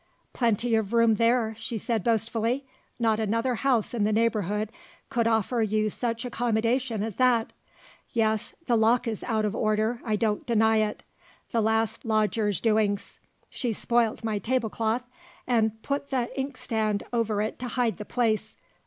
"Plenty 0.33 0.73
of 0.73 0.93
room 0.93 1.17
there," 1.17 1.53
she 1.59 1.77
said 1.77 2.03
boastfully: 2.03 2.65
"not 2.97 3.19
another 3.19 3.53
house 3.53 3.93
in 3.93 4.03
the 4.03 4.11
neighbourhood 4.11 4.71
could 5.11 5.27
offer 5.27 5.61
you 5.61 5.91
such 5.91 6.25
accommodation 6.25 7.03
as 7.03 7.17
that! 7.17 7.53
Yes 8.11 8.55
the 8.65 8.75
lock 8.75 9.07
is 9.07 9.23
out 9.23 9.45
of 9.45 9.55
order; 9.55 10.01
I 10.03 10.15
don't 10.15 10.43
deny 10.47 10.77
it. 10.77 11.03
The 11.51 11.61
last 11.61 12.03
lodger's 12.03 12.59
doings! 12.59 13.19
She 13.51 13.73
spoilt 13.73 14.23
my 14.23 14.39
tablecloth, 14.39 15.03
and 15.45 15.79
put 15.83 16.09
the 16.09 16.31
inkstand 16.35 17.03
over 17.13 17.39
it 17.39 17.59
to 17.59 17.67
hide 17.67 17.97
the 17.97 18.03
place. 18.05 18.55